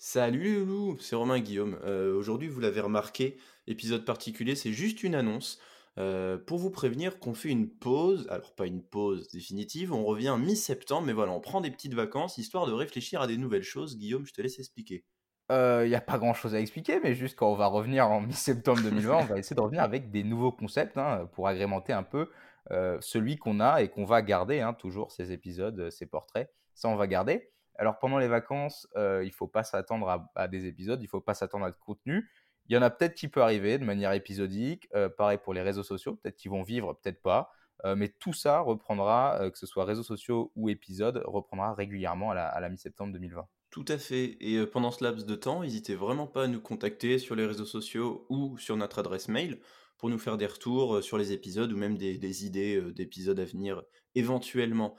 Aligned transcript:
Salut 0.00 0.44
les 0.44 0.54
loulous, 0.60 0.96
c'est 1.00 1.16
Romain 1.16 1.40
Guillaume. 1.40 1.76
Euh, 1.82 2.14
aujourd'hui, 2.16 2.46
vous 2.46 2.60
l'avez 2.60 2.80
remarqué, 2.80 3.36
épisode 3.66 4.04
particulier, 4.04 4.54
c'est 4.54 4.72
juste 4.72 5.02
une 5.02 5.16
annonce 5.16 5.58
euh, 5.98 6.38
pour 6.38 6.58
vous 6.58 6.70
prévenir 6.70 7.18
qu'on 7.18 7.34
fait 7.34 7.48
une 7.48 7.68
pause. 7.68 8.24
Alors, 8.30 8.54
pas 8.54 8.66
une 8.66 8.80
pause 8.80 9.28
définitive, 9.28 9.92
on 9.92 10.04
revient 10.04 10.36
mi-septembre, 10.38 11.04
mais 11.04 11.12
voilà, 11.12 11.32
on 11.32 11.40
prend 11.40 11.60
des 11.60 11.72
petites 11.72 11.94
vacances 11.94 12.38
histoire 12.38 12.68
de 12.68 12.72
réfléchir 12.72 13.20
à 13.20 13.26
des 13.26 13.36
nouvelles 13.36 13.64
choses. 13.64 13.98
Guillaume, 13.98 14.24
je 14.24 14.32
te 14.32 14.40
laisse 14.40 14.60
expliquer. 14.60 15.04
Il 15.50 15.88
n'y 15.88 15.96
a 15.96 16.00
pas 16.00 16.18
grand-chose 16.18 16.54
à 16.54 16.60
expliquer, 16.60 17.00
mais 17.02 17.16
juste 17.16 17.36
quand 17.36 17.50
on 17.50 17.56
va 17.56 17.66
revenir 17.66 18.08
en 18.08 18.20
mi-septembre 18.20 18.80
2020, 18.82 19.16
on 19.16 19.24
va 19.24 19.38
essayer 19.38 19.56
de 19.56 19.60
revenir 19.60 19.82
avec 19.82 20.12
des 20.12 20.22
nouveaux 20.22 20.52
concepts 20.52 20.96
hein, 20.96 21.28
pour 21.32 21.48
agrémenter 21.48 21.92
un 21.92 22.04
peu 22.04 22.30
euh, 22.70 22.98
celui 23.00 23.36
qu'on 23.36 23.58
a 23.58 23.82
et 23.82 23.88
qu'on 23.88 24.04
va 24.04 24.22
garder, 24.22 24.60
hein, 24.60 24.74
toujours 24.74 25.10
ces 25.10 25.32
épisodes, 25.32 25.90
ces 25.90 26.06
portraits. 26.06 26.52
Ça, 26.74 26.88
on 26.88 26.94
va 26.94 27.08
garder. 27.08 27.50
Alors 27.78 27.98
pendant 27.98 28.18
les 28.18 28.28
vacances, 28.28 28.88
euh, 28.96 29.20
il 29.22 29.28
ne 29.28 29.32
faut 29.32 29.46
pas 29.46 29.62
s'attendre 29.62 30.28
à, 30.34 30.48
des 30.48 30.66
épisodes, 30.66 31.00
il 31.00 31.04
ne 31.04 31.08
faut 31.08 31.20
pas 31.20 31.34
s'attendre 31.34 31.64
à 31.64 31.70
de 31.70 31.76
contenu. 31.76 32.28
Il 32.66 32.74
y 32.74 32.76
en 32.76 32.82
a 32.82 32.90
peut-être 32.90 33.14
qui 33.14 33.28
peut 33.28 33.40
arriver 33.40 33.78
de 33.78 33.84
manière 33.84 34.12
épisodique. 34.12 34.88
Euh, 34.94 35.08
pareil 35.08 35.38
pour 35.42 35.54
les 35.54 35.62
réseaux 35.62 35.84
sociaux, 35.84 36.16
peut-être 36.16 36.36
qu'ils 36.36 36.50
vont 36.50 36.62
vivre, 36.62 36.94
peut-être 36.94 37.22
pas. 37.22 37.52
Euh, 37.84 37.94
mais 37.94 38.08
tout 38.08 38.32
ça 38.32 38.58
reprendra, 38.58 39.48
que 39.50 39.56
ce 39.56 39.66
soit 39.66 39.84
réseaux 39.84 40.02
sociaux 40.02 40.50
ou 40.56 40.68
épisodes, 40.68 41.22
reprendra 41.24 41.72
régulièrement 41.72 42.32
à 42.32 42.60
la, 42.60 42.68
mi-septembre 42.68 43.12
2020. 43.12 43.46
Tout 43.70 43.84
à 43.86 43.96
fait. 43.96 44.36
Et 44.40 44.66
pendant 44.66 44.90
ce 44.90 45.04
laps 45.04 45.24
de 45.24 45.34
temps, 45.36 45.62
n'hésitez 45.62 45.94
vraiment 45.94 46.26
pas 46.26 46.44
à 46.44 46.46
nous 46.48 46.60
contacter 46.60 47.18
sur 47.20 47.36
les 47.36 47.46
réseaux 47.46 47.64
sociaux 47.64 48.26
ou 48.28 48.58
sur 48.58 48.76
notre 48.76 48.98
adresse 48.98 49.28
mail 49.28 49.60
pour 49.98 50.10
nous 50.10 50.18
faire 50.18 50.36
des 50.36 50.46
retours 50.46 51.02
sur 51.02 51.16
les 51.16 51.32
épisodes 51.32 51.72
ou 51.72 51.76
même 51.76 51.96
des 51.96 52.46
idées 52.46 52.80
d'épisodes 52.92 53.38
à 53.38 53.44
venir 53.44 53.82
éventuellement. 54.16 54.96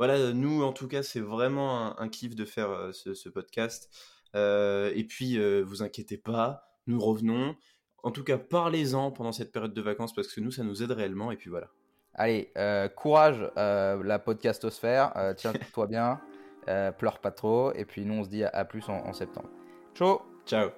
Voilà, 0.00 0.32
nous, 0.32 0.62
en 0.62 0.72
tout 0.72 0.88
cas, 0.88 1.02
c'est 1.02 1.20
vraiment 1.20 2.00
un, 2.00 2.08
kiff 2.08 2.34
de 2.34 2.46
faire 2.46 2.70
euh, 2.70 2.90
ce, 2.90 3.28
podcast. 3.28 3.94
Euh, 4.34 4.90
et 4.94 5.04
puis, 5.04 5.38
euh, 5.38 5.62
vous 5.62 5.82
inquiétez 5.82 6.16
pas, 6.16 6.64
nous 6.86 6.98
revenons. 6.98 7.54
En 8.02 8.10
tout 8.10 8.24
cas, 8.24 8.38
parlez-en 8.38 9.10
pendant 9.10 9.32
cette 9.32 9.52
période 9.52 9.74
de 9.74 9.82
vacances 9.82 10.14
parce 10.14 10.28
que 10.28 10.40
nous, 10.40 10.52
ça 10.52 10.64
nous 10.64 10.82
aide 10.82 10.92
réellement. 10.92 11.32
Et 11.32 11.36
puis 11.36 11.50
voilà. 11.50 11.68
Allez, 12.14 12.50
courage, 12.96 13.46
la 13.56 14.18
podcastosphère. 14.18 15.34
Tiens-toi 15.36 15.86
bien, 15.86 16.18
pleure 16.96 17.18
pas 17.18 17.30
trop. 17.30 17.74
Et 17.74 17.84
puis, 17.84 18.06
nous, 18.06 18.14
on 18.14 18.24
se 18.24 18.30
dit 18.30 18.42
à, 18.42 18.64
plus 18.64 18.88
en, 18.88 19.06
en 19.06 19.12
septembre. 19.12 19.50
Ciao 19.94 20.22
Ciao 20.46 20.70